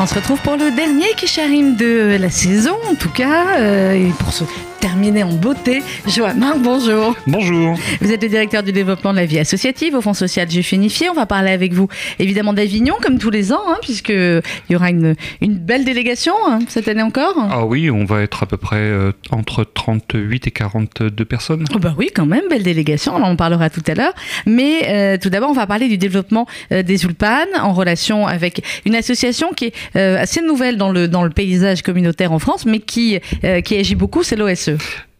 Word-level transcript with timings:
On 0.00 0.06
se 0.06 0.14
retrouve 0.14 0.40
pour 0.42 0.56
le 0.56 0.70
dernier 0.70 1.12
Kisharim 1.16 1.74
de 1.74 2.16
la 2.20 2.30
saison, 2.30 2.76
en 2.88 2.94
tout 2.94 3.10
cas, 3.10 3.58
euh, 3.58 3.92
et 3.94 4.12
pour 4.20 4.32
ce 4.32 4.44
terminer 4.80 5.22
en 5.22 5.32
beauté. 5.32 5.82
Joanne, 6.06 6.44
bonjour. 6.58 7.16
Bonjour. 7.26 7.78
Vous 8.00 8.12
êtes 8.12 8.22
le 8.22 8.28
directeur 8.28 8.62
du 8.62 8.72
développement 8.72 9.12
de 9.12 9.18
la 9.18 9.26
vie 9.26 9.38
associative 9.38 9.94
au 9.94 10.00
Fonds 10.00 10.14
social 10.14 10.50
Juif 10.50 10.72
Unifié. 10.72 11.08
On 11.10 11.14
va 11.14 11.26
parler 11.26 11.50
avec 11.50 11.72
vous 11.72 11.88
évidemment 12.18 12.52
d'Avignon, 12.52 12.94
comme 13.02 13.18
tous 13.18 13.30
les 13.30 13.52
ans, 13.52 13.62
hein, 13.68 13.78
puisqu'il 13.82 14.42
y 14.70 14.76
aura 14.76 14.90
une, 14.90 15.14
une 15.40 15.54
belle 15.54 15.84
délégation 15.84 16.34
hein, 16.46 16.60
cette 16.68 16.88
année 16.88 17.02
encore. 17.02 17.34
Ah 17.50 17.64
oui, 17.64 17.90
on 17.90 18.04
va 18.04 18.22
être 18.22 18.42
à 18.42 18.46
peu 18.46 18.56
près 18.56 18.76
euh, 18.76 19.12
entre 19.30 19.64
38 19.64 20.46
et 20.46 20.50
42 20.50 21.24
personnes. 21.24 21.64
Oh 21.74 21.78
bah 21.78 21.94
oui, 21.98 22.10
quand 22.14 22.26
même, 22.26 22.44
belle 22.48 22.62
délégation. 22.62 23.14
On 23.16 23.22
en 23.22 23.36
parlera 23.36 23.70
tout 23.70 23.82
à 23.86 23.94
l'heure. 23.94 24.14
Mais 24.46 24.88
euh, 24.88 25.18
tout 25.20 25.30
d'abord, 25.30 25.50
on 25.50 25.54
va 25.54 25.66
parler 25.66 25.88
du 25.88 25.98
développement 25.98 26.46
euh, 26.72 26.82
des 26.82 27.04
Ulpanes 27.04 27.48
en 27.60 27.72
relation 27.72 28.26
avec 28.26 28.62
une 28.84 28.94
association 28.94 29.50
qui 29.54 29.66
est 29.66 29.98
assez 29.98 30.40
nouvelle 30.40 30.76
dans 30.76 30.90
le, 30.90 31.08
dans 31.08 31.22
le 31.22 31.30
paysage 31.30 31.82
communautaire 31.82 32.32
en 32.32 32.38
France, 32.38 32.64
mais 32.64 32.78
qui, 32.78 33.18
qui 33.64 33.76
agit 33.76 33.94
beaucoup, 33.94 34.22
c'est 34.22 34.36
l'OSE. 34.36 34.67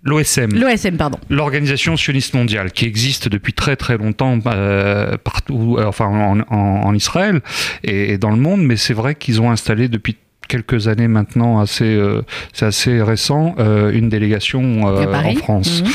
L'OSM. 0.04 0.54
L'OSM, 0.54 0.96
pardon. 0.96 1.18
L'organisation 1.28 1.96
sioniste 1.96 2.34
mondiale, 2.34 2.72
qui 2.72 2.84
existe 2.84 3.28
depuis 3.28 3.52
très 3.52 3.76
très 3.76 3.98
longtemps 3.98 4.38
euh, 4.46 5.16
partout, 5.18 5.76
euh, 5.78 5.86
enfin 5.86 6.06
en, 6.06 6.40
en, 6.40 6.56
en 6.56 6.94
Israël 6.94 7.40
et, 7.82 8.12
et, 8.12 8.18
dans 8.18 8.30
le 8.30 8.36
monde, 8.36 8.62
mais 8.62 8.76
c'est 8.76 8.94
vrai 8.94 9.16
qu'ils 9.16 9.42
ont 9.42 9.50
installé 9.50 9.88
depuis 9.88 10.16
quelques 10.46 10.88
années 10.88 11.08
maintenant, 11.08 11.60
assez, 11.60 11.84
euh, 11.84 12.22
c'est 12.54 12.64
assez 12.64 13.02
récent, 13.02 13.54
une 13.58 14.08
délégation 14.08 14.84
en 14.84 15.34
France, 15.34 15.82
mmh. 15.82 15.88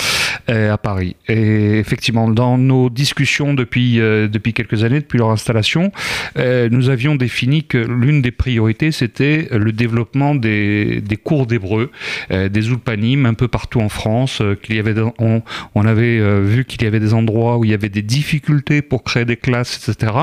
À 0.48 0.78
Paris. 0.78 1.16
Et 1.28 1.80
effectivement, 1.80 2.30
dans 2.30 2.58
nos 2.58 2.90
discussions 2.90 3.54
depuis, 3.54 4.00
euh, 4.00 4.28
depuis 4.28 4.54
quelques 4.54 4.84
années, 4.84 5.00
depuis 5.00 5.18
leur 5.18 5.30
installation, 5.30 5.91
euh, 6.38 6.70
nous 6.72 6.90
avions 6.90 7.16
défini 7.16 7.64
que 7.64 7.78
l'une 7.78 8.22
des 8.22 8.32
priorités, 8.32 8.91
c'était 8.91 9.48
le 9.52 9.72
développement 9.72 10.35
des, 10.35 11.02
des 11.02 11.18
cours 11.18 11.46
d'hébreu, 11.46 11.91
euh, 12.32 12.49
des 12.49 12.70
ulpanim 12.70 13.26
un 13.26 13.34
peu 13.34 13.48
partout 13.48 13.80
en 13.80 13.90
France, 13.90 14.41
qu'il 14.62 14.76
y 14.76 14.80
avait, 14.80 14.96
on, 15.20 15.41
on 15.76 15.85
avait 15.85 16.41
vu 16.41 16.66
qu'il 16.66 16.84
y 16.84 16.85
avait 16.85 17.00
des 17.00 17.13
endroits 17.13 17.57
où 17.57 17.66
il 17.66 17.72
y 17.72 17.74
avait 17.74 17.90
des 17.90 18.02
difficultés 18.02 18.82
pour 18.82 19.04
créer 19.04 19.26
des 19.26 19.38
classes, 19.38 19.88
etc. 19.88 20.13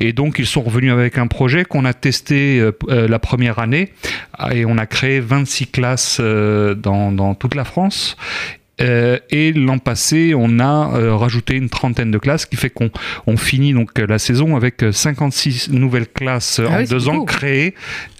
Et 0.00 0.12
donc, 0.12 0.38
ils 0.38 0.46
sont 0.46 0.62
revenus 0.62 0.92
avec 0.92 1.18
un 1.18 1.26
projet 1.26 1.64
qu'on 1.64 1.84
a 1.84 1.94
testé 1.94 2.62
la 2.88 3.18
première 3.18 3.58
année 3.58 3.92
et 4.52 4.64
on 4.64 4.78
a 4.78 4.86
créé 4.86 5.20
26 5.20 5.66
classes 5.68 6.18
euh, 6.20 6.74
dans, 6.74 7.12
dans 7.12 7.34
toute 7.34 7.54
la 7.54 7.64
France 7.64 8.16
euh, 8.80 9.18
et 9.30 9.52
l'an 9.52 9.78
passé, 9.78 10.34
on 10.36 10.58
a 10.58 10.94
euh, 10.94 11.14
rajouté 11.14 11.54
une 11.54 11.68
trentaine 11.68 12.10
de 12.10 12.18
classes, 12.18 12.46
qui 12.46 12.56
fait 12.56 12.70
qu'on 12.70 12.90
on 13.26 13.36
finit 13.36 13.72
donc 13.72 13.98
la 13.98 14.18
saison 14.18 14.56
avec 14.56 14.84
56 14.90 15.70
nouvelles 15.70 16.08
classes 16.08 16.60
ah 16.64 16.70
en 16.70 16.78
oui, 16.78 16.86
deux 16.86 17.08
ans 17.08 17.24
créées, 17.24 17.74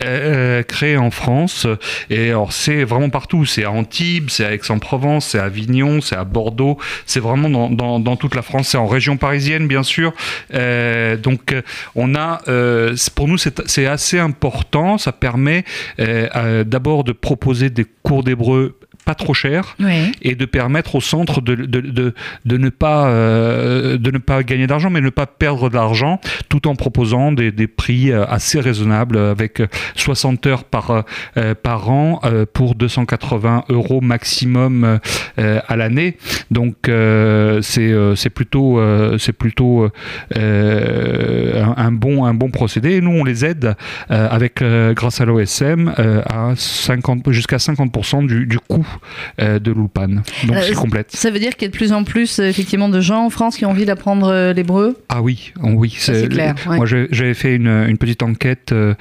euh, 0.04 0.62
créées 0.62 0.96
en 0.96 1.10
France. 1.10 1.66
Et 2.10 2.30
alors 2.30 2.52
c'est 2.52 2.84
vraiment 2.84 3.10
partout. 3.10 3.44
C'est 3.44 3.64
à 3.64 3.70
Antibes, 3.70 4.28
c'est 4.28 4.44
à 4.44 4.52
Aix-en-Provence, 4.52 5.28
c'est 5.28 5.38
à 5.38 5.44
Avignon, 5.44 6.00
c'est 6.00 6.16
à 6.16 6.24
Bordeaux. 6.24 6.78
C'est 7.06 7.20
vraiment 7.20 7.48
dans, 7.48 7.70
dans, 7.70 8.00
dans, 8.00 8.16
toute 8.16 8.34
la 8.34 8.42
France. 8.42 8.68
C'est 8.68 8.78
en 8.78 8.86
région 8.86 9.16
parisienne, 9.16 9.66
bien 9.66 9.82
sûr. 9.82 10.12
Euh, 10.54 11.16
donc 11.16 11.54
on 11.94 12.14
a, 12.14 12.40
euh, 12.48 12.94
pour 13.14 13.28
nous, 13.28 13.38
c'est 13.38 13.86
assez 13.86 14.18
important. 14.18 14.98
Ça 14.98 15.12
permet 15.12 15.64
d'abord 15.98 17.04
de 17.04 17.12
proposer 17.12 17.70
des 17.70 17.86
cours 18.02 18.22
d'hébreu 18.22 18.76
pas 19.04 19.14
trop 19.14 19.34
cher 19.34 19.76
et 20.22 20.34
de 20.34 20.44
permettre 20.44 20.94
au 20.94 21.00
centre 21.00 21.40
de, 21.40 21.54
de, 21.54 21.80
de, 21.80 22.14
de 22.44 22.56
ne, 22.56 22.68
pas, 22.68 23.08
euh, 23.08 23.98
de 23.98 24.10
ne 24.10 24.18
pas 24.18 24.42
gagner 24.42 24.66
d'argent, 24.66 24.90
mais 24.90 25.00
ne 25.00 25.10
pas 25.10 25.26
perdre 25.26 25.70
d'argent, 25.70 26.20
tout 26.48 26.68
en 26.68 26.74
proposant 26.74 27.32
des, 27.32 27.50
des, 27.52 27.66
prix 27.66 28.12
assez 28.12 28.60
raisonnables 28.60 29.16
avec 29.16 29.62
60 29.96 30.46
heures 30.46 30.64
par, 30.64 31.04
euh, 31.36 31.54
par 31.54 31.90
an 31.90 32.20
euh, 32.24 32.44
pour 32.52 32.74
280 32.74 33.64
euros 33.68 34.00
maximum 34.00 34.98
à 35.36 35.76
l'année. 35.76 36.16
Donc 36.50 36.76
c'est 36.86 38.30
plutôt, 38.34 38.80
c'est 39.18 39.32
plutôt 39.32 39.88
un, 40.34 41.74
un, 41.76 41.92
bon, 41.92 42.24
un 42.24 42.34
bon 42.34 42.50
procédé. 42.50 42.92
Et 42.92 43.00
nous, 43.00 43.12
on 43.12 43.24
les 43.24 43.44
aide 43.44 43.76
avec, 44.08 44.62
grâce 44.62 45.20
à 45.20 45.24
l'OSM 45.24 45.92
à 45.96 46.52
50, 46.56 47.30
jusqu'à 47.30 47.56
50% 47.56 48.26
du, 48.26 48.46
du 48.46 48.58
coût 48.58 48.86
euh, 48.86 48.89
de 49.38 49.70
l'Ulpan. 49.70 50.08
Donc 50.08 50.56
euh, 50.56 50.62
c'est 50.62 50.74
complète. 50.74 51.10
Ça 51.12 51.30
veut 51.30 51.38
dire 51.38 51.54
qu'il 51.54 51.62
y 51.62 51.68
a 51.68 51.70
de 51.70 51.76
plus 51.76 51.92
en 51.92 52.04
plus 52.04 52.38
effectivement 52.38 52.88
de 52.88 53.00
gens 53.00 53.26
en 53.26 53.30
France 53.30 53.56
qui 53.56 53.64
ont 53.66 53.70
envie 53.70 53.84
d'apprendre 53.84 54.28
euh, 54.28 54.52
l'hébreu? 54.52 54.96
Ah 55.08 55.22
oui, 55.22 55.52
oui. 55.62 55.94
C'est 55.98 56.28
clair. 56.28 56.54
Ouais. 56.66 56.76
Moi 56.76 56.86
j'avais 56.86 57.34
fait 57.34 57.54
une, 57.56 57.68
une, 57.68 57.98
petite 57.98 58.22
enquête 58.22 58.72
euh, 58.72 58.94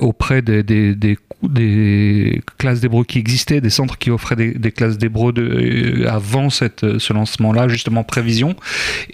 auprès 0.00 0.42
des, 0.42 0.62
des, 0.62 0.94
des, 0.94 1.18
des 1.42 2.42
classes 2.58 2.80
d'hébreu 2.80 3.04
qui 3.04 3.18
existaient, 3.18 3.60
des 3.60 3.70
centres 3.70 3.98
qui 3.98 4.10
offraient 4.10 4.36
des, 4.36 4.52
des 4.52 4.72
classes 4.72 4.98
d'hébreu 4.98 5.32
de, 5.32 6.06
avant 6.08 6.50
cette, 6.50 6.98
ce 6.98 7.12
lancement-là, 7.12 7.68
justement 7.68 8.04
prévision, 8.04 8.56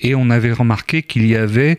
et 0.00 0.14
on 0.14 0.30
avait 0.30 0.52
remarqué 0.52 1.02
qu'il 1.02 1.26
y 1.26 1.36
avait 1.36 1.78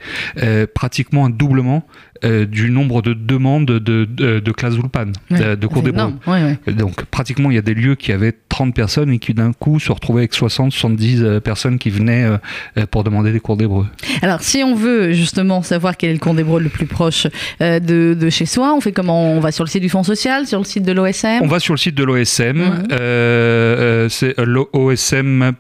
pratiquement 0.73 1.25
un 1.25 1.29
doublement 1.29 1.85
euh, 2.23 2.45
du 2.45 2.69
nombre 2.69 3.01
de 3.01 3.13
demandes 3.13 3.65
de, 3.65 4.05
de, 4.05 4.39
de 4.39 4.51
classes 4.51 4.75
Ulpan, 4.75 5.07
ouais, 5.29 5.39
de, 5.39 5.55
de 5.55 5.67
cours 5.67 5.83
d'hébreu. 5.83 6.13
Ouais, 6.25 6.57
ouais. 6.65 6.73
Donc 6.73 7.03
pratiquement, 7.05 7.51
il 7.51 7.55
y 7.55 7.57
a 7.57 7.61
des 7.61 7.73
lieux 7.73 7.95
qui 7.95 8.13
avaient 8.13 8.33
30 8.53 8.75
personnes 8.75 9.11
et 9.11 9.17
qui 9.17 9.33
d'un 9.33 9.51
coup 9.51 9.79
se 9.79 9.91
retrouvaient 9.91 10.21
avec 10.21 10.35
60, 10.35 10.71
70 10.71 11.23
euh, 11.23 11.39
personnes 11.39 11.79
qui 11.79 11.89
venaient 11.89 12.23
euh, 12.77 12.85
pour 12.85 13.03
demander 13.03 13.31
des 13.31 13.39
cours 13.39 13.57
d'hébreu. 13.57 13.87
Alors, 14.21 14.41
si 14.41 14.63
on 14.63 14.75
veut 14.75 15.11
justement 15.11 15.63
savoir 15.63 15.97
quel 15.97 16.11
est 16.11 16.13
le 16.13 16.19
cours 16.19 16.35
d'hébreu 16.35 16.59
le 16.59 16.69
plus 16.69 16.85
proche 16.85 17.25
de, 17.59 18.13
de, 18.13 18.29
chez 18.29 18.45
soi, 18.45 18.75
on 18.75 18.81
fait 18.81 18.91
comment? 18.91 19.31
On 19.31 19.39
va 19.39 19.51
sur 19.51 19.63
le 19.63 19.69
site 19.69 19.81
du 19.81 19.89
Fonds 19.89 20.03
social, 20.03 20.45
sur 20.45 20.59
le 20.59 20.65
site 20.65 20.83
de 20.83 20.91
l'OSM 20.91 21.39
On 21.41 21.47
va 21.47 21.59
sur 21.59 21.73
le 21.73 21.79
site 21.79 21.95
de 21.95 22.03
l'OSM, 22.03 22.57
mmh. 22.57 22.87
euh, 22.91 24.07
c'est 24.09 24.37
l'osm.co.il. 24.37 25.53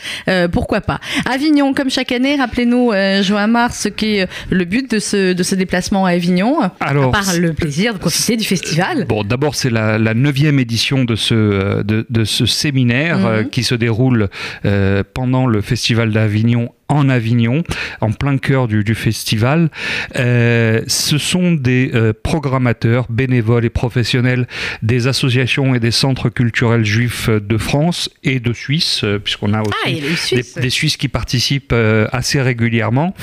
pourquoi 0.52 0.80
pas. 0.80 1.00
Avignon, 1.30 1.74
comme 1.74 1.90
chaque 1.90 2.12
année, 2.12 2.36
rappelez-nous, 2.36 2.92
euh, 2.92 3.22
Joamar, 3.22 3.74
ce 3.74 3.88
qu'est 3.88 4.28
le 4.50 4.64
but 4.64 4.90
de 4.90 4.98
ce, 4.98 5.32
de 5.32 5.42
ce 5.42 5.54
déplacement 5.54 6.06
à 6.06 6.10
Avignon, 6.10 6.70
Alors, 6.80 7.08
à 7.08 7.12
part 7.12 7.36
le 7.38 7.52
plaisir 7.52 7.94
de 7.94 7.98
profiter 8.08 8.36
du 8.36 8.44
festival. 8.44 9.04
Bon, 9.06 9.24
d'abord, 9.24 9.54
c'est 9.54 9.70
la, 9.70 9.98
neuvième 10.14 10.58
édition 10.58 11.04
de 11.04 11.16
ce, 11.16 11.82
de, 11.82 12.06
de 12.08 12.24
ce 12.24 12.46
séminaire 12.46 13.18
-hmm. 13.18 13.26
euh, 13.26 13.44
qui 13.44 13.62
se 13.62 13.74
déroule 13.74 14.28
euh, 14.64 15.02
pendant 15.14 15.46
le 15.46 15.60
festival 15.60 16.10
d'Avignon 16.12 16.70
en 16.88 17.08
Avignon, 17.08 17.62
en 18.00 18.12
plein 18.12 18.38
cœur 18.38 18.68
du, 18.68 18.84
du 18.84 18.94
festival. 18.94 19.70
Euh, 20.16 20.82
ce 20.86 21.18
sont 21.18 21.52
des 21.52 21.90
euh, 21.94 22.12
programmateurs 22.22 23.06
bénévoles 23.10 23.64
et 23.64 23.70
professionnels 23.70 24.46
des 24.82 25.06
associations 25.06 25.74
et 25.74 25.80
des 25.80 25.90
centres 25.90 26.28
culturels 26.30 26.84
juifs 26.84 27.28
de 27.28 27.58
France 27.58 28.10
et 28.24 28.40
de 28.40 28.52
Suisse, 28.52 29.02
euh, 29.04 29.18
puisqu'on 29.18 29.52
a 29.52 29.60
aussi 29.60 29.72
ah, 29.84 29.90
des, 29.90 30.16
Suisses. 30.16 30.54
des, 30.54 30.70
Suisses 30.70 30.96
qui 30.96 31.08
participent 31.08 31.72
euh, 31.72 32.06
assez 32.12 32.40
régulièrement. 32.40 33.14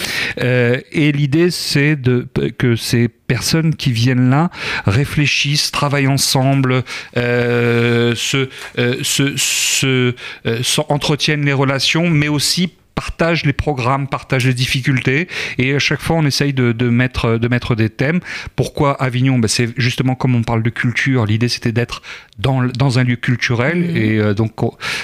Euh, 0.41 0.79
et 0.91 1.11
l'idée, 1.11 1.51
c'est 1.51 1.95
de, 1.95 2.27
que 2.57 2.75
ces 2.75 3.07
personnes 3.07 3.75
qui 3.75 3.91
viennent 3.91 4.29
là 4.29 4.49
réfléchissent, 4.85 5.71
travaillent 5.71 6.07
ensemble, 6.07 6.83
se, 7.15 8.15
se, 8.15 9.37
se, 9.37 10.15
se 10.61 10.81
entretiennent 10.89 11.45
les 11.45 11.53
relations, 11.53 12.09
mais 12.09 12.27
aussi 12.27 12.71
partage 12.95 13.45
les 13.45 13.53
programmes, 13.53 14.07
partage 14.07 14.45
les 14.47 14.53
difficultés, 14.53 15.27
et 15.57 15.75
à 15.75 15.79
chaque 15.79 16.01
fois 16.01 16.15
on 16.15 16.25
essaye 16.25 16.53
de, 16.53 16.71
de 16.71 16.89
mettre, 16.89 17.37
de 17.37 17.47
mettre 17.47 17.75
des 17.75 17.89
thèmes. 17.89 18.21
Pourquoi 18.55 18.93
Avignon? 19.01 19.37
Ben 19.37 19.47
C'est 19.47 19.69
justement 19.77 20.15
comme 20.15 20.33
on 20.33 20.43
parle 20.43 20.63
de 20.63 20.69
culture, 20.69 21.25
l'idée 21.25 21.49
c'était 21.49 21.73
d'être 21.73 22.01
dans, 22.39 22.63
dans 22.63 22.97
un 22.99 23.03
lieu 23.03 23.17
culturel, 23.17 23.79
mmh. 23.79 23.97
et 23.97 24.17
euh, 24.17 24.33
donc 24.33 24.51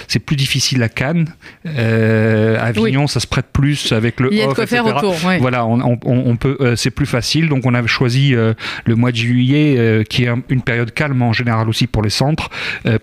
c'est 0.07 0.19
plus 0.19 0.35
difficile 0.37 0.81
à 0.83 0.89
Cannes. 0.89 1.27
Euh, 1.65 2.57
Avignon, 2.59 3.03
oui. 3.03 3.09
ça 3.09 3.19
se 3.19 3.27
prête 3.27 3.47
plus 3.51 3.91
avec 3.91 4.19
le 4.19 4.31
Il 4.31 4.37
y 4.37 4.41
a 4.41 4.45
off, 4.45 4.51
de 4.51 4.55
quoi 4.55 4.63
etc. 4.63 4.81
faire 4.83 4.97
autour. 4.97 5.25
Ouais. 5.25 5.39
Voilà, 5.39 5.65
on, 5.65 5.81
on, 5.81 5.99
on 6.05 6.35
peut, 6.37 6.57
euh, 6.61 6.75
c'est 6.75 6.91
plus 6.91 7.05
facile, 7.05 7.49
donc 7.49 7.65
on 7.65 7.73
a 7.73 7.85
choisi 7.87 8.35
euh, 8.35 8.53
le 8.85 8.95
mois 8.95 9.11
de 9.11 9.17
juillet, 9.17 9.75
euh, 9.77 10.03
qui 10.03 10.23
est 10.23 10.27
un, 10.29 10.41
une 10.49 10.61
période 10.61 10.93
calme 10.93 11.21
en 11.21 11.33
général 11.33 11.67
aussi 11.67 11.87
pour 11.87 12.03
les 12.03 12.09
centres, 12.09 12.49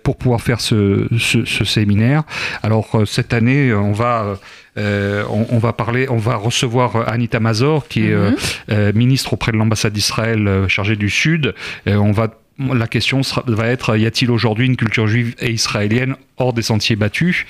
pour 0.02 0.16
pouvoir 0.16 0.40
faire 0.40 0.60
ce, 0.60 1.06
ce, 1.18 1.44
ce 1.44 1.64
séminaire. 1.64 2.22
Alors 2.62 3.02
cette 3.06 3.32
année, 3.34 3.72
on 3.74 3.92
va 3.92 4.38
on, 4.78 5.58
va 5.58 5.72
parler, 5.72 6.08
on 6.08 6.16
va 6.16 6.36
recevoir 6.36 7.08
Anita 7.08 7.40
Mazor, 7.40 7.88
qui 7.88 8.08
est 8.08 8.14
mhm. 8.14 8.92
ministre 8.94 9.32
auprès 9.32 9.52
de 9.52 9.56
l'ambassade 9.56 9.92
d'Israël 9.92 10.66
chargée 10.68 10.96
du 10.96 11.10
Sud. 11.10 11.54
on 11.86 12.12
va 12.12 12.28
la 12.58 12.88
question 12.88 13.20
va 13.46 13.68
être 13.68 13.96
y 13.96 14.06
a-t-il 14.06 14.30
aujourd'hui 14.30 14.66
une 14.66 14.76
culture 14.76 15.06
juive 15.06 15.34
et 15.40 15.50
israélienne 15.50 16.16
hors 16.38 16.52
des 16.52 16.62
sentiers 16.62 16.96
battus. 16.96 17.46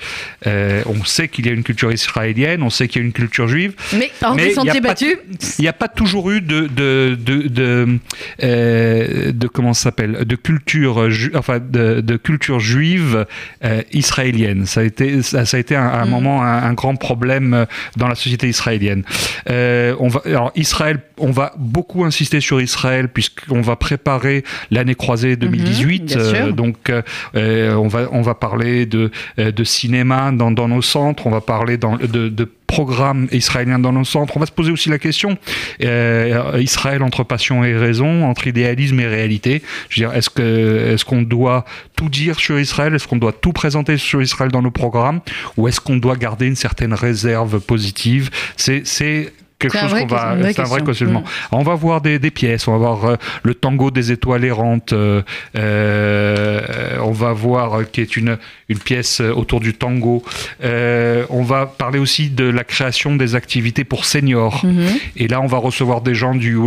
Euh, 0.47 0.83
on 0.85 1.03
sait 1.03 1.27
qu'il 1.27 1.45
y 1.45 1.49
a 1.49 1.51
une 1.51 1.63
culture 1.63 1.91
israélienne, 1.91 2.63
on 2.63 2.69
sait 2.69 2.87
qu'il 2.87 3.01
y 3.01 3.03
a 3.03 3.05
une 3.05 3.13
culture 3.13 3.47
juive. 3.47 3.73
Mais 3.93 4.11
hors 4.21 4.35
des 4.35 4.53
sentiers 4.53 4.81
battus 4.81 5.17
Il 5.57 5.61
n'y 5.61 5.67
a 5.67 5.73
pas 5.73 5.87
toujours 5.87 6.31
eu 6.31 6.41
de, 6.41 6.67
de, 6.67 7.17
de, 7.19 7.47
de, 7.47 7.99
euh, 8.43 9.31
comment 9.53 9.73
s'appelle 9.73 10.25
de 10.25 10.35
culture, 10.35 11.07
enfin 11.35 11.59
de, 11.59 12.17
culture 12.17 12.59
juive 12.59 13.25
euh, 13.63 13.81
israélienne. 13.93 14.65
Ça 14.65 14.81
a 14.81 14.83
été, 14.83 15.21
ça, 15.21 15.43
a 15.51 15.57
été 15.59 15.75
un, 15.75 16.05
mm. 16.05 16.09
moment 16.09 16.43
un, 16.43 16.73
grand 16.73 16.95
problème 16.95 17.65
dans 17.97 18.07
la 18.07 18.15
société 18.15 18.47
israélienne. 18.47 19.03
on 19.47 20.07
va, 20.07 20.21
alors 20.25 20.51
Israël, 20.55 20.99
on 21.17 21.31
va 21.31 21.53
beaucoup 21.57 22.05
insister 22.05 22.41
sur 22.41 22.61
Israël 22.61 23.09
puisqu'on 23.09 23.61
va 23.61 23.75
préparer 23.75 24.43
l'année 24.71 24.95
croisée 24.95 25.35
2018. 25.35 26.15
Mm-hmm, 26.15 26.51
donc 26.51 26.91
on 27.33 27.87
va 27.87 28.09
on 28.11 28.21
va 28.21 28.35
parler 28.35 28.78
de, 28.85 29.11
euh, 29.37 29.51
de 29.51 29.63
cinéma 29.63 30.31
dans, 30.31 30.67
nos 30.67 30.81
centres, 30.81 31.27
on 31.27 31.31
va 31.31 31.41
parler 31.41 31.77
de, 31.77 32.29
de 32.29 32.49
programmes 32.69 33.27
israéliens 33.31 33.79
dans 33.79 33.91
nos 33.91 34.03
centres. 34.03 34.37
On 34.37 34.39
va 34.39 34.45
se 34.45 34.51
poser 34.51 34.71
aussi 34.71 34.89
la 34.89 34.99
question 34.99 35.37
euh, 35.83 36.59
Israël 36.61 37.01
entre 37.01 37.23
passion 37.23 37.63
et 37.63 37.75
raison, 37.75 38.25
entre 38.25 38.45
idéalisme 38.45 38.99
et 38.99 39.07
réalité. 39.07 39.63
Je 39.89 40.03
veux 40.03 40.07
dire, 40.07 40.15
est-ce 40.15 41.03
qu'on 41.03 41.23
doit 41.23 41.65
tout 41.95 42.09
dire 42.09 42.39
sur 42.39 42.59
Israël? 42.59 42.93
Est-ce 42.93 43.07
qu'on 43.07 43.17
doit 43.17 43.33
tout 43.33 43.53
présenter 43.53 43.97
sur 43.97 44.21
Israël 44.21 44.51
dans 44.51 44.61
nos 44.61 44.71
programmes? 44.71 45.21
Ou 45.57 45.67
est-ce 45.67 45.81
qu'on 45.81 45.97
doit 45.97 46.15
garder 46.15 46.45
une 46.45 46.55
certaine 46.55 46.93
réserve 46.93 47.59
positive? 47.59 48.29
C'est 48.55 49.33
quelque 49.59 49.77
chose 49.77 49.91
qu'on 49.91 50.07
va. 50.07 50.35
C'est 50.53 50.61
un 50.61 50.63
vrai 50.63 50.83
questionnement. 50.83 51.21
Mm. 51.21 51.55
On 51.55 51.63
va 51.63 51.75
voir 51.75 52.01
des, 52.01 52.17
des, 52.17 52.31
pièces. 52.31 52.67
On 52.67 52.71
va 52.71 52.77
voir 52.77 53.05
euh, 53.05 53.15
le 53.43 53.53
tango 53.53 53.91
des 53.91 54.11
étoiles 54.11 54.45
errantes. 54.45 54.93
Euh, 54.93 55.21
euh 55.55 56.61
on 57.01 57.11
va 57.11 57.33
voir 57.33 57.89
qui 57.91 58.01
est 58.01 58.17
une 58.17 58.37
une 58.69 58.77
pièce 58.77 59.19
autour 59.19 59.59
du 59.59 59.73
tango. 59.73 60.23
On 60.63 61.43
va 61.43 61.65
parler 61.65 61.99
aussi 61.99 62.29
de 62.29 62.45
la 62.45 62.63
création 62.63 63.15
des 63.15 63.35
activités 63.35 63.83
pour 63.83 64.05
seniors. 64.05 64.63
Mm-hmm. 64.63 65.01
Et 65.17 65.27
là, 65.27 65.41
on 65.41 65.47
va 65.47 65.57
recevoir 65.57 66.01
des 66.01 66.13
gens 66.13 66.35
du 66.35 66.57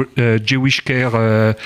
Jewish 0.45 0.83
Care 0.83 1.13
de, 1.13 1.57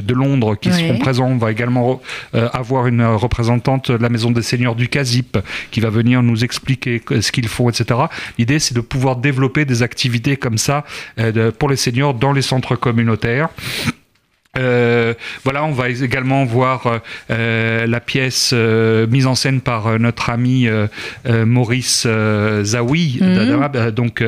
de 0.00 0.14
Londres 0.14 0.56
qui 0.56 0.72
seront 0.72 0.98
présents. 0.98 1.28
On 1.28 1.36
va 1.36 1.50
également 1.52 2.00
avoir 2.32 2.86
une 2.86 3.04
représentante 3.04 3.90
de 3.90 4.02
la 4.02 4.08
maison 4.08 4.30
des 4.30 4.42
seniors 4.42 4.74
du 4.74 4.88
CASIP 4.88 5.38
qui 5.70 5.80
va 5.80 5.90
venir 5.90 6.22
nous 6.22 6.42
expliquer 6.42 7.02
ce 7.20 7.30
qu'ils 7.30 7.48
font, 7.48 7.68
etc. 7.68 8.00
L'idée, 8.38 8.58
c'est 8.58 8.74
de 8.74 8.80
pouvoir 8.80 9.16
développer 9.16 9.35
des 9.64 9.82
activités 9.82 10.36
comme 10.36 10.58
ça 10.58 10.84
euh, 11.18 11.50
pour 11.52 11.68
les 11.68 11.76
seniors 11.76 12.14
dans 12.14 12.32
les 12.32 12.42
centres 12.42 12.76
communautaires. 12.76 13.48
Euh, 14.56 15.14
voilà, 15.44 15.64
on 15.64 15.72
va 15.72 15.88
également 15.88 16.44
voir 16.44 16.86
euh, 16.86 16.98
euh, 17.30 17.86
la 17.86 18.00
pièce 18.00 18.52
mise 18.52 19.26
en 19.26 19.34
scène 19.34 19.60
par 19.60 19.98
notre 19.98 20.30
ami 20.30 20.68
Maurice 21.26 22.06
Zawi. 22.62 23.18
Mhm. 23.20 23.90
Donc 23.90 24.24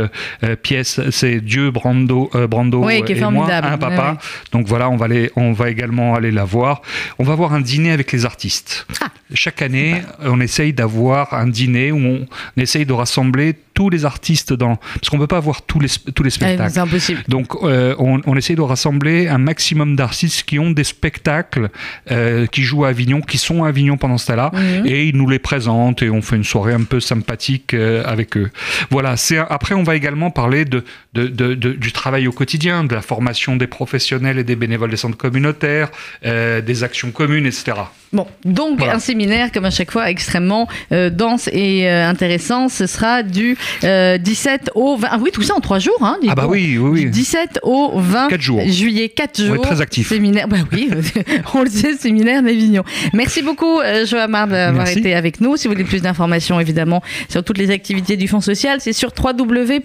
pièce, 0.62 1.00
c'est 1.10 1.40
Dieu 1.40 1.70
Brando, 1.70 2.30
Brando 2.48 2.88
et 2.88 3.20
moi, 3.30 3.52
un 3.52 3.78
papa. 3.78 4.18
Donc 4.52 4.66
voilà, 4.66 4.90
on 4.90 4.96
va 4.96 5.06
aller, 5.06 5.30
on 5.36 5.52
va 5.52 5.70
également 5.70 6.14
aller 6.14 6.30
la 6.30 6.44
voir. 6.44 6.82
On 7.18 7.24
va 7.24 7.32
avoir 7.32 7.52
un 7.52 7.60
dîner 7.60 7.92
avec 7.92 8.12
les 8.12 8.24
artistes. 8.24 8.86
Ah. 9.00 9.06
Chaque 9.34 9.62
année, 9.62 10.02
on 10.20 10.40
essaye 10.40 10.72
d'avoir 10.72 11.34
un 11.34 11.46
dîner 11.46 11.92
où 11.92 11.98
on, 11.98 12.26
essaye 12.56 12.86
de 12.86 12.92
rassembler 12.92 13.54
tous 13.74 13.90
les 13.90 14.04
artistes 14.04 14.52
dans 14.52 14.76
parce 14.76 15.10
qu'on 15.10 15.18
peut 15.18 15.26
pas 15.26 15.36
avoir 15.36 15.62
tous 15.62 15.78
les 15.78 15.88
tous 16.14 16.22
les 16.22 16.30
spectacles. 16.30 16.72
c'est 16.72 16.80
impossible. 16.80 17.22
Donc 17.28 17.62
on, 17.62 18.20
on 18.24 18.36
essaye 18.36 18.56
de 18.56 18.62
rassembler 18.62 19.28
un 19.28 19.38
maximum 19.38 19.96
d'artistes 19.96 20.17
qui 20.26 20.58
ont 20.58 20.70
des 20.70 20.84
spectacles 20.84 21.70
euh, 22.10 22.46
qui 22.46 22.62
jouent 22.62 22.84
à 22.84 22.88
Avignon, 22.88 23.20
qui 23.20 23.38
sont 23.38 23.64
à 23.64 23.68
Avignon 23.68 23.96
pendant 23.96 24.18
ce 24.18 24.26
temps-là, 24.26 24.50
mhm. 24.52 24.86
et 24.86 25.06
ils 25.06 25.16
nous 25.16 25.28
les 25.28 25.38
présentent 25.38 26.02
et 26.02 26.10
on 26.10 26.22
fait 26.22 26.36
une 26.36 26.44
soirée 26.44 26.72
un 26.72 26.82
peu 26.82 27.00
sympathique 27.00 27.74
euh, 27.74 28.02
avec 28.04 28.36
eux. 28.36 28.50
Voilà. 28.90 29.16
C'est 29.16 29.38
après 29.38 29.74
on 29.74 29.82
va 29.82 29.96
également 29.96 30.30
parler 30.30 30.64
de, 30.64 30.84
de, 31.14 31.54
du 31.54 31.92
travail 31.92 32.28
au 32.28 32.32
quotidien, 32.32 32.84
de 32.84 32.94
la 32.94 33.02
formation 33.02 33.56
des 33.56 33.66
professionnels 33.66 34.38
et 34.38 34.44
des 34.44 34.56
bénévoles 34.56 34.90
des 34.90 34.96
centres 34.96 35.16
communautaires, 35.16 35.90
euh, 36.24 36.60
des 36.60 36.84
actions 36.84 37.10
communes, 37.10 37.46
etc. 37.46 37.72
Bon, 38.12 38.26
donc 38.44 38.82
un 38.82 38.98
séminaire 38.98 39.52
comme 39.52 39.64
à 39.64 39.70
chaque 39.70 39.90
fois 39.90 40.10
extrêmement 40.10 40.68
dense 40.90 41.48
et 41.52 41.88
intéressant. 41.88 42.68
Ce 42.68 42.86
sera 42.86 43.22
du 43.22 43.56
17 43.82 44.70
au 44.74 44.96
20. 44.96 45.08
Ah 45.10 45.18
oui, 45.20 45.30
tout 45.32 45.42
ça 45.42 45.54
en 45.54 45.60
trois 45.60 45.78
jours. 45.78 45.98
Hein, 46.00 46.16
ah 46.28 46.34
bah 46.34 46.46
oui, 46.48 46.78
oui, 46.78 46.88
oui. 46.90 47.04
Du 47.04 47.10
17 47.10 47.60
au 47.62 48.00
20 48.00 48.28
juillet, 48.66 49.08
4 49.08 49.42
jours. 49.42 49.60
très 49.62 49.80
actif. 49.80 50.08
Séminaire, 50.08 50.48
bah 50.48 50.56
oui, 50.72 50.90
on 51.54 51.62
le 51.62 51.70
sait, 51.70 51.94
séminaire 51.94 52.42
d'Avignon. 52.42 52.82
Merci 53.12 53.42
beaucoup, 53.42 53.80
euh, 53.80 54.06
Joamar, 54.06 54.48
d'avoir 54.48 54.88
été 54.88 55.14
avec 55.14 55.40
nous. 55.40 55.56
Si 55.56 55.68
vous 55.68 55.74
voulez 55.74 55.84
plus 55.84 56.02
d'informations, 56.02 56.58
évidemment, 56.60 57.02
sur 57.28 57.44
toutes 57.44 57.58
les 57.58 57.70
activités 57.70 58.16
du 58.16 58.28
Fonds 58.28 58.40
social, 58.40 58.80
c'est 58.80 58.92
sur 58.92 59.12
www.fsju.org. 59.18 59.84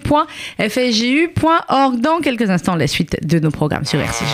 Dans 2.00 2.20
quelques 2.20 2.50
instants, 2.50 2.76
la 2.76 2.86
suite 2.86 3.16
de 3.22 3.38
nos 3.38 3.50
programmes 3.50 3.84
sur 3.84 4.00
RCJ. 4.00 4.24